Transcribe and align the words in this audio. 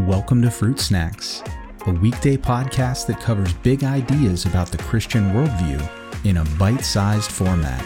Welcome 0.00 0.42
to 0.42 0.50
Fruit 0.50 0.78
Snacks, 0.78 1.42
a 1.86 1.90
weekday 1.90 2.36
podcast 2.36 3.06
that 3.06 3.18
covers 3.18 3.54
big 3.54 3.82
ideas 3.82 4.44
about 4.44 4.70
the 4.70 4.76
Christian 4.76 5.30
worldview 5.30 5.82
in 6.26 6.36
a 6.36 6.44
bite 6.58 6.84
sized 6.84 7.32
format. 7.32 7.80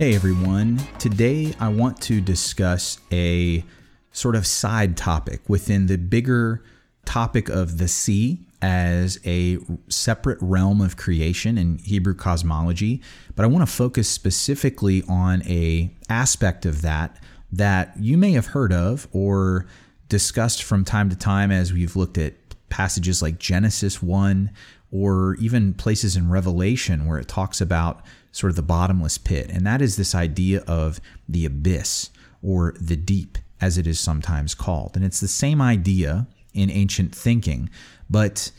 Hey 0.00 0.16
everyone, 0.16 0.80
today 0.98 1.54
I 1.60 1.68
want 1.68 2.00
to 2.02 2.20
discuss 2.20 2.98
a 3.12 3.62
sort 4.10 4.34
of 4.34 4.48
side 4.48 4.96
topic 4.96 5.48
within 5.48 5.86
the 5.86 5.96
bigger 5.96 6.64
topic 7.04 7.48
of 7.48 7.78
the 7.78 7.88
sea 7.88 8.46
as 8.60 9.18
a 9.24 9.58
separate 9.88 10.38
realm 10.40 10.80
of 10.80 10.96
creation 10.96 11.58
in 11.58 11.78
Hebrew 11.78 12.14
cosmology, 12.14 13.02
but 13.34 13.44
I 13.44 13.48
want 13.48 13.66
to 13.66 13.72
focus 13.72 14.08
specifically 14.08 15.02
on 15.08 15.42
a 15.46 15.90
aspect 16.08 16.64
of 16.64 16.82
that 16.82 17.20
that 17.50 17.92
you 17.98 18.16
may 18.16 18.32
have 18.32 18.46
heard 18.46 18.72
of 18.72 19.08
or 19.12 19.66
discussed 20.08 20.62
from 20.62 20.84
time 20.84 21.10
to 21.10 21.16
time 21.16 21.50
as 21.50 21.72
we've 21.72 21.96
looked 21.96 22.18
at 22.18 22.34
passages 22.68 23.20
like 23.20 23.38
Genesis 23.38 24.02
1 24.02 24.50
or 24.90 25.34
even 25.36 25.74
places 25.74 26.16
in 26.16 26.30
Revelation 26.30 27.06
where 27.06 27.18
it 27.18 27.28
talks 27.28 27.60
about 27.60 28.02
sort 28.30 28.50
of 28.50 28.56
the 28.56 28.62
bottomless 28.62 29.18
pit. 29.18 29.50
And 29.50 29.66
that 29.66 29.82
is 29.82 29.96
this 29.96 30.14
idea 30.14 30.62
of 30.66 31.00
the 31.28 31.44
abyss 31.44 32.10
or 32.42 32.74
the 32.80 32.96
deep, 32.96 33.38
as 33.60 33.76
it 33.76 33.86
is 33.86 34.00
sometimes 34.00 34.54
called. 34.54 34.92
And 34.94 35.04
it's 35.04 35.20
the 35.20 35.28
same 35.28 35.60
idea 35.60 36.26
in 36.54 36.70
ancient 36.70 37.14
thinking, 37.14 37.70
but 38.10 38.50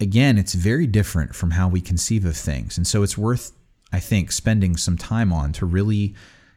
again, 0.00 0.36
it's 0.36 0.54
very 0.54 0.86
different 0.86 1.34
from 1.34 1.52
how 1.52 1.68
we 1.68 1.80
conceive 1.80 2.24
of 2.24 2.36
things. 2.36 2.76
And 2.76 2.86
so 2.86 3.02
it's 3.02 3.16
worth, 3.16 3.52
I 3.92 4.00
think, 4.00 4.32
spending 4.32 4.76
some 4.76 4.98
time 4.98 5.32
on 5.32 5.52
to 5.54 5.66
really 5.66 6.14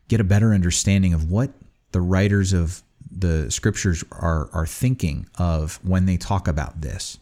get 0.07 0.19
a 0.19 0.25
better 0.25 0.53
understanding 0.53 1.13
of 1.13 1.29
what 1.29 1.51
the 1.91 2.01
writers 2.01 2.53
of 2.53 2.81
the 3.09 3.49
scriptures 3.49 4.03
are, 4.11 4.49
are 4.51 4.65
thinking 4.65 5.27
of 5.37 5.79
when 5.83 6.05
they 6.05 6.17
talk 6.17 6.47
about 6.47 6.81
this. 6.81 7.17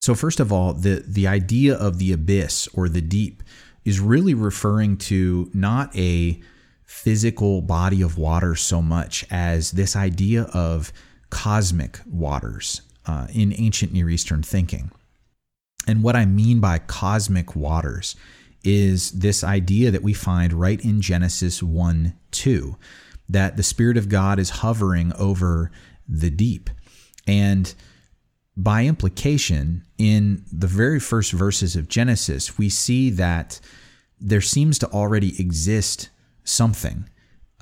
So, 0.00 0.14
first 0.14 0.40
of 0.40 0.50
all, 0.50 0.72
the, 0.72 1.04
the 1.06 1.26
idea 1.26 1.74
of 1.74 1.98
the 1.98 2.12
abyss 2.12 2.68
or 2.72 2.88
the 2.88 3.02
deep 3.02 3.42
is 3.84 4.00
really 4.00 4.34
referring 4.34 4.96
to 4.96 5.50
not 5.52 5.94
a 5.96 6.40
physical 6.84 7.60
body 7.60 8.02
of 8.02 8.18
water 8.18 8.56
so 8.56 8.82
much 8.82 9.24
as 9.30 9.72
this 9.72 9.94
idea 9.94 10.44
of 10.54 10.92
cosmic 11.28 12.00
waters 12.06 12.82
uh, 13.06 13.26
in 13.32 13.54
ancient 13.56 13.92
Near 13.92 14.10
Eastern 14.10 14.42
thinking. 14.42 14.90
And 15.86 16.02
what 16.02 16.16
I 16.16 16.26
mean 16.26 16.60
by 16.60 16.78
cosmic 16.78 17.56
waters 17.56 18.16
is 18.62 19.12
this 19.12 19.42
idea 19.42 19.90
that 19.90 20.02
we 20.02 20.12
find 20.12 20.52
right 20.52 20.82
in 20.84 21.00
Genesis 21.00 21.62
1 21.62 22.14
2, 22.30 22.76
that 23.28 23.56
the 23.56 23.62
Spirit 23.62 23.96
of 23.96 24.08
God 24.08 24.38
is 24.38 24.50
hovering 24.50 25.12
over 25.14 25.70
the 26.06 26.30
deep. 26.30 26.68
And 27.26 27.72
by 28.56 28.84
implication, 28.84 29.84
in 29.96 30.44
the 30.52 30.66
very 30.66 31.00
first 31.00 31.32
verses 31.32 31.76
of 31.76 31.88
Genesis, 31.88 32.58
we 32.58 32.68
see 32.68 33.10
that 33.10 33.60
there 34.20 34.40
seems 34.40 34.78
to 34.80 34.88
already 34.88 35.40
exist 35.40 36.10
something 36.44 37.08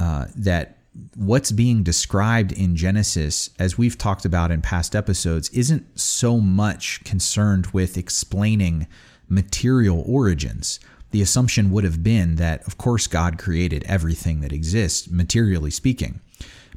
uh, 0.00 0.26
that 0.34 0.77
what's 1.16 1.52
being 1.52 1.82
described 1.82 2.52
in 2.52 2.76
Genesis, 2.76 3.50
as 3.58 3.78
we've 3.78 3.98
talked 3.98 4.24
about 4.24 4.50
in 4.50 4.62
past 4.62 4.94
episodes, 4.94 5.48
isn't 5.50 5.98
so 5.98 6.38
much 6.38 7.02
concerned 7.04 7.66
with 7.68 7.96
explaining 7.96 8.86
material 9.28 10.02
origins. 10.06 10.80
The 11.10 11.22
assumption 11.22 11.70
would 11.70 11.84
have 11.84 12.02
been 12.02 12.36
that, 12.36 12.66
of 12.66 12.78
course, 12.78 13.06
God 13.06 13.38
created 13.38 13.84
everything 13.84 14.40
that 14.40 14.52
exists, 14.52 15.08
materially 15.08 15.70
speaking, 15.70 16.20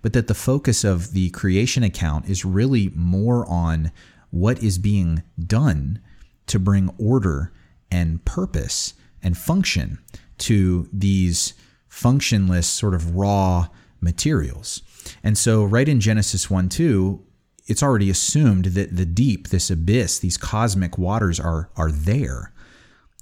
but 0.02 0.14
that 0.14 0.28
the 0.28 0.34
focus 0.34 0.84
of 0.84 1.14
the 1.14 1.30
creation 1.32 1.84
account 1.84 2.30
is 2.30 2.46
really 2.46 2.92
more 2.96 3.46
on 3.48 3.92
what 4.30 4.64
is 4.64 4.78
being 4.78 5.24
done 5.38 6.00
to 6.48 6.60
bring 6.60 6.90
order 6.98 7.52
and 7.92 8.24
purpose 8.26 8.94
and 9.22 9.38
function 9.38 10.00
to 10.38 10.88
these 10.92 11.54
functionless, 11.90 12.68
sort 12.68 12.94
of 12.94 13.16
raw 13.16 13.68
materials. 14.02 14.82
And 15.24 15.38
so, 15.38 15.64
right 15.64 15.88
in 15.88 16.00
Genesis 16.00 16.50
1 16.50 16.70
2, 16.70 17.24
it's 17.68 17.84
already 17.84 18.10
assumed 18.10 18.66
that 18.66 18.96
the 18.96 19.06
deep, 19.06 19.50
this 19.50 19.70
abyss, 19.70 20.20
these 20.20 20.38
cosmic 20.38 20.98
waters 20.98 21.40
are, 21.40 21.70
are 21.76 21.92
there. 21.92 22.52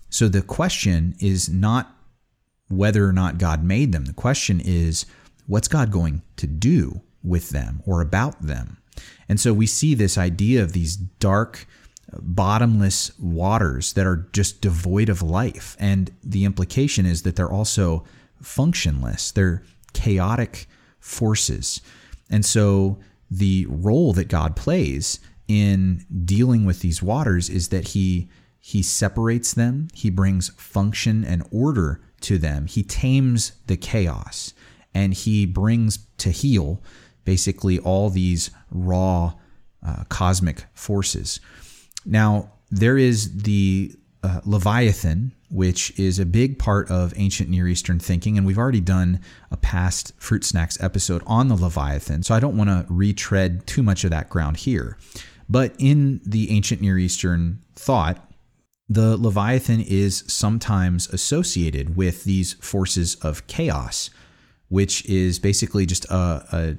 So, 0.10 0.28
the 0.28 0.42
question 0.42 1.16
is 1.20 1.50
not 1.50 1.96
whether 2.70 3.08
or 3.08 3.14
not 3.14 3.38
God 3.38 3.64
made 3.64 3.92
them. 3.92 4.06
The 4.06 4.14
question 4.14 4.62
is, 4.64 5.06
what's 5.48 5.68
God 5.68 5.92
going 5.92 6.22
to 6.38 6.48
do 6.48 7.02
with 7.24 7.50
them 7.50 7.82
or 7.86 8.02
about 8.02 8.42
them? 8.42 8.78
And 9.28 9.40
so 9.40 9.54
we 9.54 9.68
see 9.68 9.94
this 9.94 10.18
idea 10.18 10.62
of 10.62 10.74
these 10.74 10.96
dark, 10.96 11.68
bottomless 12.14 13.18
waters 13.20 13.94
that 13.94 14.06
are 14.06 14.28
just 14.34 14.62
devoid 14.62 15.10
of 15.10 15.22
life. 15.22 15.76
And 15.80 16.12
the 16.24 16.46
implication 16.46 17.06
is 17.06 17.24
that 17.24 17.36
they're 17.36 17.52
also 17.52 18.06
functionless, 18.42 19.32
they're 19.32 19.64
chaotic 19.94 20.68
forces. 21.00 21.82
And 22.30 22.46
so 22.46 23.00
the 23.30 23.66
role 23.70 24.14
that 24.14 24.28
God 24.28 24.56
plays 24.56 25.20
in 25.48 26.06
dealing 26.26 26.66
with 26.66 26.82
these 26.82 27.02
waters 27.02 27.50
is 27.50 27.70
that 27.70 27.90
he 27.90 28.30
he 28.62 28.84
separates 28.84 29.54
them, 29.54 29.88
he 29.94 30.10
brings 30.10 30.50
function 30.50 31.24
and 31.24 31.48
order 31.50 32.02
to 32.22 32.38
them. 32.38 32.68
He 32.68 32.84
tames 32.84 33.54
the 33.68 33.78
chaos 33.78 34.54
and 34.94 35.14
he 35.14 35.46
brings 35.46 36.00
to 36.18 36.30
heel 36.30 36.84
basically 37.24 37.80
all 37.80 38.10
these 38.10 38.52
raw 38.70 39.34
uh, 39.86 40.04
cosmic 40.10 40.66
forces. 40.74 41.40
Now, 42.06 42.52
there 42.70 42.98
is 42.98 43.44
the 43.44 43.96
uh, 44.24 44.42
Leviathan, 44.46 45.34
which 45.50 45.98
is 46.00 46.20
a 46.20 46.26
big 46.26 46.60
part 46.60 46.90
of 46.92 47.14
ancient 47.18 47.50
Near 47.50 47.68
Eastern 47.68 48.00
thinking, 48.00 48.38
and 48.38 48.46
we've 48.46 48.58
already 48.58 48.82
done 48.82 49.20
a 49.52 49.58
past 49.58 50.14
Fruit 50.18 50.44
Snacks 50.44 50.82
episode 50.82 51.24
on 51.26 51.48
the 51.48 51.56
Leviathan, 51.56 52.24
so 52.24 52.36
I 52.36 52.40
don't 52.40 52.58
want 52.58 52.70
to 52.70 52.86
retread 52.88 53.66
too 53.66 53.84
much 53.84 54.04
of 54.04 54.12
that 54.12 54.30
ground 54.30 54.58
here. 54.58 54.98
But 55.50 55.74
in 55.80 56.22
the 56.24 56.52
ancient 56.52 56.82
Near 56.82 56.98
Eastern 56.98 57.60
thought, 57.76 58.26
the 58.88 59.18
Leviathan 59.18 59.82
is 59.82 60.24
sometimes 60.28 61.08
associated 61.10 61.96
with 61.96 62.24
these 62.24 62.54
forces 62.54 63.16
of 63.16 63.46
chaos, 63.48 64.10
which 64.68 65.06
is 65.06 65.40
basically 65.40 65.86
just 65.86 66.06
a, 66.06 66.46
a 66.52 66.78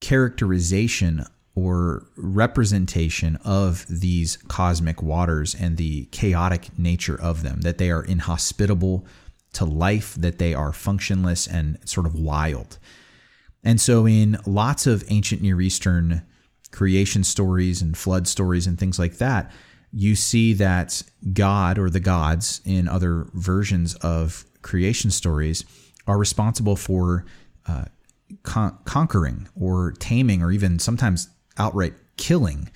characterization 0.00 1.24
or 1.54 2.06
representation 2.16 3.36
of 3.44 3.84
these 3.88 4.36
cosmic 4.48 5.02
waters 5.02 5.54
and 5.54 5.76
the 5.76 6.06
chaotic 6.06 6.76
nature 6.78 7.20
of 7.20 7.42
them, 7.42 7.60
that 7.60 7.78
they 7.78 7.90
are 7.90 8.02
inhospitable 8.02 9.06
to 9.52 9.64
life, 9.64 10.14
that 10.14 10.38
they 10.38 10.54
are 10.54 10.72
functionless 10.72 11.46
and 11.46 11.78
sort 11.84 12.06
of 12.06 12.14
wild. 12.14 12.78
And 13.62 13.80
so, 13.80 14.06
in 14.06 14.38
lots 14.46 14.86
of 14.86 15.04
ancient 15.08 15.42
Near 15.42 15.60
Eastern 15.60 16.22
creation 16.70 17.22
stories 17.22 17.82
and 17.82 17.96
flood 17.96 18.26
stories 18.26 18.66
and 18.66 18.78
things 18.78 18.98
like 18.98 19.18
that, 19.18 19.52
you 19.92 20.16
see 20.16 20.54
that 20.54 21.02
God 21.32 21.78
or 21.78 21.90
the 21.90 22.00
gods 22.00 22.62
in 22.64 22.88
other 22.88 23.26
versions 23.34 23.94
of 23.96 24.46
creation 24.62 25.10
stories 25.10 25.64
are 26.06 26.18
responsible 26.18 26.76
for 26.76 27.26
uh, 27.66 27.84
con- 28.42 28.78
conquering 28.84 29.48
or 29.54 29.92
taming 29.98 30.42
or 30.42 30.50
even 30.50 30.78
sometimes 30.78 31.28
outright 31.58 31.94
killing 32.16 32.70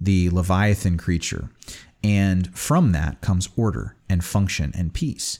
the 0.00 0.30
Leviathan 0.30 0.98
creature. 0.98 1.50
And 2.04 2.56
from 2.56 2.92
that 2.92 3.20
comes 3.20 3.48
order 3.56 3.96
and 4.08 4.24
function 4.24 4.72
and 4.74 4.92
peace. 4.92 5.38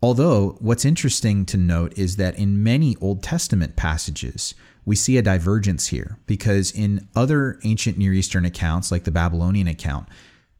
Although, 0.00 0.56
what's 0.60 0.84
interesting 0.84 1.44
to 1.46 1.56
note 1.56 1.98
is 1.98 2.16
that 2.16 2.38
in 2.38 2.62
many 2.62 2.96
Old 3.00 3.22
Testament 3.22 3.74
passages, 3.74 4.54
we 4.84 4.94
see 4.94 5.16
a 5.16 5.22
divergence 5.22 5.88
here 5.88 6.18
because 6.26 6.70
in 6.70 7.08
other 7.16 7.58
ancient 7.64 7.98
Near 7.98 8.12
Eastern 8.12 8.44
accounts, 8.44 8.92
like 8.92 9.04
the 9.04 9.10
Babylonian 9.10 9.66
account, 9.66 10.08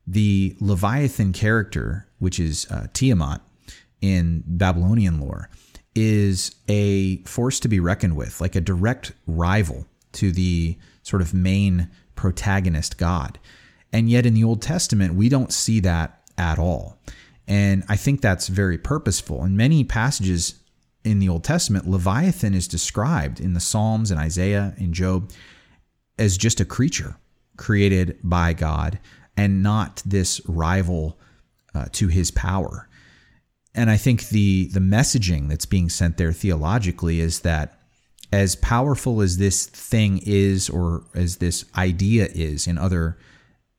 the 0.07 0.57
Leviathan 0.61 1.33
character, 1.33 2.09
which 2.19 2.41
is 2.41 2.67
uh, 2.71 2.89
Tiamat 2.93 3.41
in 4.01 4.43
Babylonian 4.47 5.21
lore, 5.21 5.51
is 5.95 6.55
a 6.69 7.23
force 7.23 7.61
to 7.61 7.69
be 7.69 7.81
reckoned 7.81 8.17
with, 8.17 8.41
like 8.41 8.57
a 8.57 8.61
direct 8.61 9.13
rival 9.27 9.87
to 10.13 10.33
the 10.33 10.77
sort 11.09 11.23
of 11.23 11.33
main 11.33 11.89
protagonist 12.15 12.99
God. 12.99 13.39
And 13.93 14.11
yet 14.11 14.27
in 14.27 14.35
the 14.35 14.45
Old 14.45 14.61
Testament, 14.61 15.15
we 15.15 15.29
don't 15.29 15.53
see 15.53 15.81
that 15.81 16.21
at 16.37 16.59
all. 16.59 16.99
And 17.47 17.83
I 17.89 17.97
think 17.97 18.21
that's 18.21 18.49
very 18.49 18.77
purposeful. 18.77 19.43
In 19.43 19.57
many 19.57 19.85
passages 19.85 20.57
in 21.05 21.19
the 21.19 21.29
Old 21.31 21.45
Testament, 21.45 21.89
Leviathan 21.89 22.53
is 22.53 22.69
described 22.69 23.41
in 23.41 23.55
the 23.55 23.61
Psalms 23.61 24.11
and 24.11 24.21
Isaiah 24.21 24.75
and 24.77 24.93
Job 24.93 25.31
as 26.19 26.37
just 26.37 26.61
a 26.61 26.67
creature 26.67 27.17
created 27.57 28.19
by 28.23 28.53
God 28.53 28.99
and 29.37 29.63
not 29.63 30.03
this 30.05 30.43
rival 30.47 31.19
uh, 31.75 31.87
to 31.93 32.09
his 32.09 32.31
power. 32.31 32.89
And 33.75 33.91
I 33.91 33.97
think 33.97 34.29
the 34.29 34.69
the 34.69 34.81
messaging 34.81 35.49
that's 35.49 35.67
being 35.67 35.89
sent 35.89 36.17
there 36.17 36.33
theologically 36.33 37.21
is 37.21 37.41
that 37.41 37.78
as 38.33 38.57
powerful 38.57 39.21
as 39.21 39.39
this 39.39 39.67
thing 39.67 40.21
is, 40.25 40.69
or 40.69 41.05
as 41.15 41.37
this 41.37 41.65
idea 41.77 42.29
is 42.35 42.67
in 42.67 42.79
other 42.79 43.19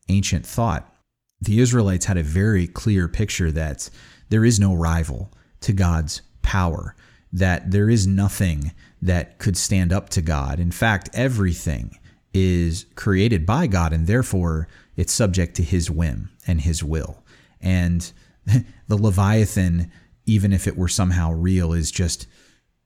ancient 0.10 0.46
thought, 0.46 0.94
the 1.42 1.60
Israelites 1.60 2.06
had 2.06 2.18
a 2.18 2.24
very 2.24 2.68
clear 2.68 3.08
picture 3.08 3.52
that 3.52 3.90
there 4.30 4.44
is 4.44 4.60
no 4.60 4.74
rival 4.74 5.32
to 5.62 5.74
God's 5.74 6.22
power, 6.42 6.96
that 7.32 7.72
there 7.72 7.90
is 7.90 8.08
nothing 8.08 8.72
that 9.02 9.38
could 9.38 9.56
stand 9.56 9.94
up 9.94 10.10
to 10.10 10.22
God. 10.22 10.60
In 10.60 10.72
fact, 10.72 11.10
everything 11.14 11.98
is 12.34 12.86
created 12.96 13.46
by 13.46 13.68
God, 13.68 13.94
and 13.94 14.08
therefore 14.08 14.68
it's 14.96 15.14
subject 15.14 15.56
to 15.56 15.64
his 15.64 15.90
whim 15.90 16.30
and 16.46 16.62
his 16.62 16.84
will. 16.84 17.24
And 17.62 18.12
the 18.46 18.98
Leviathan, 18.98 19.92
even 20.26 20.52
if 20.54 20.68
it 20.68 20.78
were 20.78 20.88
somehow 20.88 21.32
real, 21.32 21.74
is 21.74 21.92
just 21.92 22.28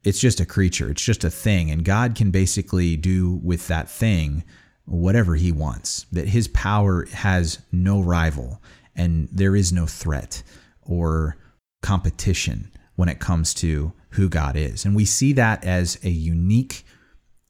it's 0.03 0.19
just 0.19 0.39
a 0.39 0.45
creature, 0.45 0.89
it's 0.89 1.03
just 1.03 1.23
a 1.23 1.29
thing, 1.29 1.71
and 1.71 1.85
God 1.85 2.15
can 2.15 2.31
basically 2.31 2.95
do 2.97 3.39
with 3.43 3.67
that 3.67 3.89
thing 3.89 4.43
whatever 4.85 5.35
he 5.35 5.51
wants. 5.51 6.05
That 6.11 6.27
his 6.27 6.47
power 6.49 7.05
has 7.13 7.59
no 7.71 8.01
rival 8.01 8.61
and 8.95 9.27
there 9.31 9.55
is 9.55 9.71
no 9.71 9.85
threat 9.85 10.43
or 10.81 11.37
competition 11.81 12.71
when 12.95 13.09
it 13.09 13.19
comes 13.19 13.53
to 13.55 13.93
who 14.09 14.29
God 14.29 14.55
is. 14.55 14.85
And 14.85 14.95
we 14.95 15.05
see 15.05 15.33
that 15.33 15.63
as 15.63 15.97
a 16.03 16.09
unique 16.09 16.85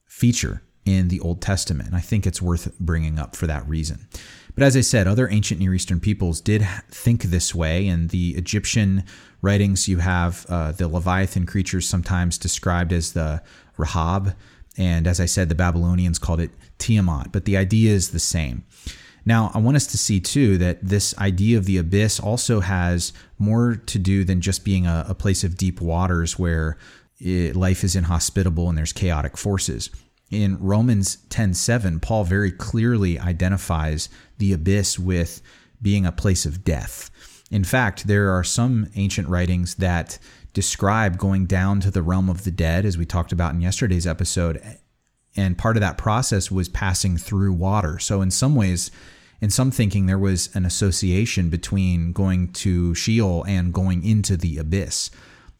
feature 0.06 0.62
in 0.84 1.08
the 1.08 1.20
Old 1.20 1.42
Testament. 1.42 1.88
And 1.88 1.96
I 1.96 2.00
think 2.00 2.26
it's 2.26 2.40
worth 2.40 2.78
bringing 2.78 3.18
up 3.18 3.36
for 3.36 3.46
that 3.46 3.68
reason. 3.68 4.08
But 4.54 4.62
as 4.62 4.76
I 4.76 4.82
said, 4.82 5.08
other 5.08 5.28
ancient 5.28 5.60
Near 5.60 5.74
Eastern 5.74 6.00
peoples 6.00 6.40
did 6.40 6.66
think 6.88 7.24
this 7.24 7.54
way. 7.54 7.86
In 7.86 8.08
the 8.08 8.36
Egyptian 8.36 9.04
writings, 9.42 9.88
you 9.88 9.98
have 9.98 10.46
uh, 10.48 10.72
the 10.72 10.86
Leviathan 10.86 11.44
creatures 11.44 11.88
sometimes 11.88 12.38
described 12.38 12.92
as 12.92 13.12
the 13.12 13.42
Rahab. 13.76 14.36
And 14.76 15.06
as 15.06 15.20
I 15.20 15.26
said, 15.26 15.48
the 15.48 15.54
Babylonians 15.54 16.18
called 16.18 16.40
it 16.40 16.50
Tiamat, 16.78 17.32
but 17.32 17.44
the 17.44 17.56
idea 17.56 17.92
is 17.92 18.10
the 18.10 18.20
same. 18.20 18.64
Now, 19.26 19.50
I 19.54 19.58
want 19.58 19.76
us 19.76 19.86
to 19.88 19.98
see 19.98 20.20
too 20.20 20.58
that 20.58 20.86
this 20.86 21.16
idea 21.18 21.56
of 21.56 21.64
the 21.64 21.78
abyss 21.78 22.20
also 22.20 22.60
has 22.60 23.12
more 23.38 23.74
to 23.74 23.98
do 23.98 24.22
than 24.22 24.40
just 24.40 24.64
being 24.64 24.86
a, 24.86 25.06
a 25.08 25.14
place 25.14 25.44
of 25.44 25.56
deep 25.56 25.80
waters 25.80 26.38
where 26.38 26.76
it, 27.18 27.56
life 27.56 27.84
is 27.84 27.96
inhospitable 27.96 28.68
and 28.68 28.76
there's 28.76 28.92
chaotic 28.92 29.36
forces. 29.36 29.90
In 30.34 30.58
Romans 30.58 31.18
10:7, 31.30 32.00
Paul 32.00 32.24
very 32.24 32.50
clearly 32.50 33.20
identifies 33.20 34.08
the 34.38 34.52
abyss 34.52 34.98
with 34.98 35.40
being 35.80 36.04
a 36.04 36.10
place 36.10 36.44
of 36.44 36.64
death. 36.64 37.08
In 37.52 37.62
fact, 37.62 38.08
there 38.08 38.30
are 38.30 38.42
some 38.42 38.88
ancient 38.96 39.28
writings 39.28 39.76
that 39.76 40.18
describe 40.52 41.18
going 41.18 41.46
down 41.46 41.78
to 41.80 41.90
the 41.90 42.02
realm 42.02 42.28
of 42.28 42.42
the 42.42 42.50
dead, 42.50 42.84
as 42.84 42.98
we 42.98 43.06
talked 43.06 43.30
about 43.30 43.54
in 43.54 43.60
yesterday's 43.60 44.08
episode. 44.08 44.60
And 45.36 45.56
part 45.56 45.76
of 45.76 45.82
that 45.82 45.98
process 45.98 46.50
was 46.50 46.68
passing 46.68 47.16
through 47.16 47.52
water. 47.52 48.00
So, 48.00 48.20
in 48.20 48.32
some 48.32 48.56
ways, 48.56 48.90
in 49.40 49.50
some 49.50 49.70
thinking, 49.70 50.06
there 50.06 50.18
was 50.18 50.48
an 50.54 50.64
association 50.64 51.48
between 51.48 52.12
going 52.12 52.52
to 52.54 52.94
Sheol 52.96 53.44
and 53.46 53.72
going 53.72 54.04
into 54.04 54.36
the 54.36 54.58
abyss. 54.58 55.10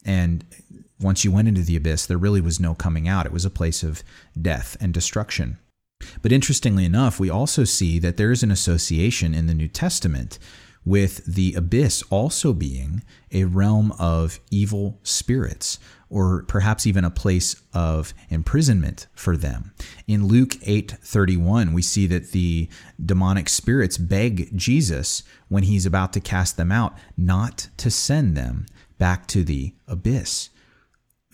And 0.04 0.44
once 1.00 1.24
you 1.24 1.32
went 1.32 1.48
into 1.48 1.62
the 1.62 1.76
abyss, 1.76 2.06
there 2.06 2.18
really 2.18 2.40
was 2.40 2.60
no 2.60 2.74
coming 2.74 3.08
out. 3.08 3.26
It 3.26 3.32
was 3.32 3.44
a 3.44 3.50
place 3.50 3.82
of 3.82 4.02
death 4.40 4.76
and 4.80 4.94
destruction. 4.94 5.58
But 6.22 6.32
interestingly 6.32 6.84
enough, 6.84 7.18
we 7.18 7.30
also 7.30 7.64
see 7.64 7.98
that 7.98 8.16
there 8.16 8.30
is 8.30 8.42
an 8.42 8.50
association 8.50 9.34
in 9.34 9.46
the 9.46 9.54
New 9.54 9.68
Testament 9.68 10.38
with 10.84 11.24
the 11.24 11.54
abyss 11.54 12.02
also 12.10 12.52
being 12.52 13.02
a 13.32 13.44
realm 13.44 13.92
of 13.98 14.38
evil 14.50 15.00
spirits, 15.02 15.78
or 16.10 16.44
perhaps 16.44 16.86
even 16.86 17.04
a 17.04 17.10
place 17.10 17.56
of 17.72 18.12
imprisonment 18.28 19.06
for 19.14 19.36
them. 19.36 19.72
In 20.06 20.26
Luke 20.26 20.56
8:31, 20.62 21.72
we 21.72 21.80
see 21.80 22.06
that 22.08 22.32
the 22.32 22.68
demonic 23.04 23.48
spirits 23.48 23.96
beg 23.96 24.56
Jesus 24.56 25.22
when 25.48 25.62
he's 25.62 25.86
about 25.86 26.12
to 26.12 26.20
cast 26.20 26.56
them 26.58 26.70
out 26.70 26.96
not 27.16 27.68
to 27.78 27.90
send 27.90 28.36
them 28.36 28.66
back 28.98 29.26
to 29.28 29.42
the 29.42 29.74
abyss. 29.88 30.50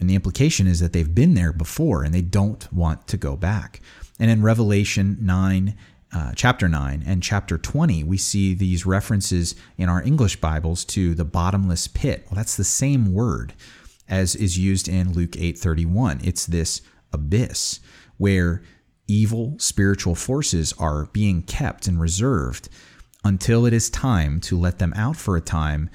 And 0.01 0.09
the 0.09 0.15
implication 0.15 0.67
is 0.67 0.81
that 0.81 0.93
they've 0.93 1.15
been 1.15 1.35
there 1.35 1.53
before 1.53 2.03
and 2.03 2.15
they 2.15 2.23
don't 2.23 2.71
want 2.73 3.07
to 3.09 3.17
go 3.17 3.37
back. 3.37 3.81
And 4.19 4.31
in 4.31 4.43
Revelation 4.43 5.19
9 5.21 5.77
uh, 6.13 6.33
chapter 6.35 6.69
9 6.69 7.05
and 7.07 7.23
chapter 7.23 7.57
20, 7.57 8.03
we 8.03 8.17
see 8.17 8.53
these 8.53 8.85
references 8.85 9.55
in 9.79 9.89
our 9.89 10.03
English 10.03 10.41
Bibles 10.41 10.85
to 10.87 11.15
the 11.15 11.25
bottomless 11.25 11.87
pit. 11.87 12.25
Well, 12.27 12.37
that's 12.37 12.57
the 12.57 12.65
same 12.65 13.13
word 13.13 13.55
as 14.11 14.35
is 14.35 14.59
used 14.59 14.89
in 14.89 15.13
Luke 15.13 15.37
8:31. 15.37 16.21
It's 16.25 16.45
this 16.45 16.83
abyss 17.13 17.81
where 18.19 18.63
evil 19.07 19.55
spiritual 19.59 20.15
forces 20.15 20.75
are 20.79 21.07
being 21.07 21.43
kept 21.43 21.87
and 21.87 22.01
reserved 22.01 22.69
until 23.25 23.67
it 23.67 23.73
is 23.73 23.89
time 23.89 24.41
to 24.41 24.59
let 24.59 24.79
them 24.79 24.93
out 24.97 25.17
for 25.17 25.37
a 25.37 25.41
time 25.41 25.89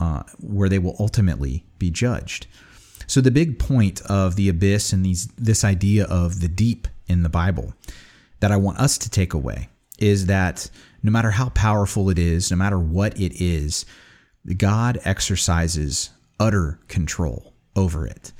uh, 0.00 0.22
where 0.38 0.68
they 0.68 0.78
will 0.78 0.96
ultimately 0.98 1.66
be 1.78 1.90
judged. 1.90 2.46
So 3.08 3.22
the 3.22 3.30
big 3.30 3.58
point 3.58 4.02
of 4.02 4.36
the 4.36 4.48
abyss 4.48 4.92
and 4.92 5.04
these 5.04 5.26
this 5.36 5.64
idea 5.64 6.04
of 6.04 6.40
the 6.40 6.48
deep 6.48 6.86
in 7.06 7.22
the 7.22 7.30
Bible 7.30 7.74
that 8.40 8.52
I 8.52 8.56
want 8.56 8.78
us 8.78 8.98
to 8.98 9.10
take 9.10 9.34
away 9.34 9.70
is 9.98 10.26
that 10.26 10.70
no 11.02 11.10
matter 11.10 11.30
how 11.30 11.48
powerful 11.48 12.10
it 12.10 12.18
is, 12.18 12.50
no 12.50 12.56
matter 12.56 12.78
what 12.78 13.18
it 13.18 13.32
is, 13.42 13.86
God 14.56 15.00
exercises 15.04 16.10
utter 16.38 16.78
control 16.88 17.54
over 17.74 18.06
it. 18.06 18.32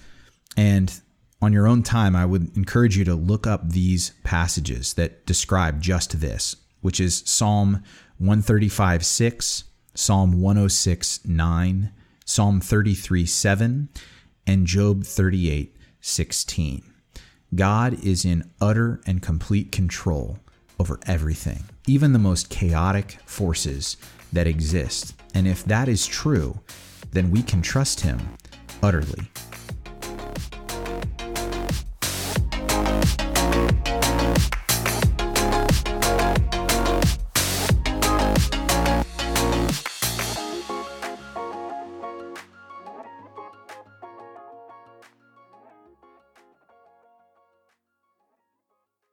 And 0.56 1.00
on 1.41 1.53
your 1.53 1.67
own 1.67 1.82
time, 1.82 2.14
I 2.14 2.26
would 2.26 2.56
encourage 2.56 2.97
you 2.97 3.05
to 3.05 3.14
look 3.14 3.47
up 3.47 3.71
these 3.71 4.12
passages 4.23 4.94
that 4.94 5.25
describe 5.25 5.81
just 5.81 6.21
this, 6.21 6.56
which 6.82 7.00
is 7.00 7.23
Psalm 7.25 7.82
135 8.19 9.05
6, 9.05 9.64
Psalm 9.94 10.41
106 10.41 11.25
9, 11.25 11.93
Psalm 12.25 12.61
33 12.61 13.25
7, 13.25 13.88
and 14.49 14.67
Job 14.67 15.05
38 15.05 15.77
16. 16.00 16.83
God 17.55 18.05
is 18.05 18.25
in 18.25 18.50
utter 18.61 19.00
and 19.06 19.23
complete 19.23 19.71
control 19.71 20.39
over 20.81 20.99
everything, 21.06 21.65
even 21.87 22.12
the 22.12 22.19
most 22.19 22.49
chaotic 22.49 23.19
forces 23.27 23.97
that 24.33 24.47
exist. 24.47 25.14
And 25.35 25.47
if 25.47 25.64
that 25.64 25.88
is 25.88 26.07
true, 26.07 26.61
then 27.12 27.31
we 27.31 27.43
can 27.43 27.62
trust 27.62 28.00
Him 28.00 28.19
utterly. 28.83 29.31